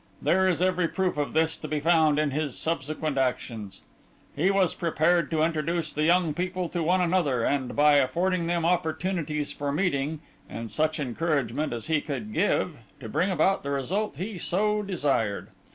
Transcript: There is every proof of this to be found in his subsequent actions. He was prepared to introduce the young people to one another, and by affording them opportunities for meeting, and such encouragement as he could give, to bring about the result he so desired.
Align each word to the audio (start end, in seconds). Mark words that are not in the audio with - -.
There 0.19 0.47
is 0.47 0.63
every 0.63 0.87
proof 0.87 1.15
of 1.15 1.33
this 1.33 1.55
to 1.57 1.67
be 1.67 1.79
found 1.79 2.17
in 2.17 2.31
his 2.31 2.57
subsequent 2.57 3.19
actions. 3.19 3.81
He 4.35 4.49
was 4.49 4.73
prepared 4.73 5.29
to 5.29 5.43
introduce 5.43 5.93
the 5.93 6.01
young 6.05 6.33
people 6.33 6.69
to 6.69 6.81
one 6.81 7.01
another, 7.01 7.43
and 7.43 7.75
by 7.75 7.97
affording 7.97 8.47
them 8.47 8.65
opportunities 8.65 9.53
for 9.53 9.71
meeting, 9.71 10.19
and 10.49 10.71
such 10.71 10.99
encouragement 10.99 11.71
as 11.71 11.85
he 11.85 12.01
could 12.01 12.33
give, 12.33 12.79
to 12.99 13.09
bring 13.09 13.29
about 13.29 13.61
the 13.61 13.69
result 13.69 14.15
he 14.15 14.39
so 14.39 14.81
desired. 14.81 15.49